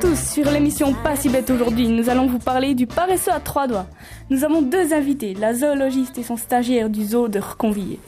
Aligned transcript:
tous, 0.00 0.32
sur 0.34 0.50
l'émission 0.50 0.94
Pas 0.94 1.16
si 1.16 1.28
bête 1.28 1.50
aujourd'hui, 1.50 1.88
nous 1.88 2.08
allons 2.08 2.26
vous 2.26 2.38
parler 2.38 2.74
du 2.74 2.86
paresseux 2.86 3.32
à 3.32 3.40
trois 3.40 3.66
doigts. 3.66 3.86
Nous 4.30 4.44
avons 4.44 4.62
deux 4.62 4.92
invités, 4.92 5.34
la 5.34 5.54
zoologiste 5.54 6.18
et 6.18 6.22
son 6.22 6.36
stagiaire 6.36 6.88
du 6.88 7.04
zoo 7.04 7.26
de 7.26 7.40
Reconvillé. 7.40 7.98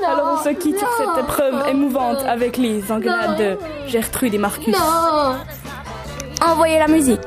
Non 0.02 0.08
Alors 0.08 0.38
on 0.38 0.44
se 0.44 0.50
quitte 0.50 0.78
sur 0.78 0.88
cette 0.96 1.24
épreuve 1.24 1.68
émouvante 1.68 2.18
avec 2.26 2.56
les 2.56 2.90
engueulades 2.92 3.38
de 3.38 3.58
Gertrude 3.86 4.34
et 4.34 4.38
Marcus. 4.38 4.76
Non 4.76 5.36
Envoyez 6.46 6.78
la 6.78 6.88
musique. 6.88 7.26